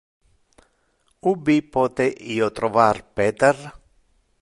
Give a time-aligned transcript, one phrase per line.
[1.31, 2.07] Ubi pote
[2.37, 3.57] io trovar Peter?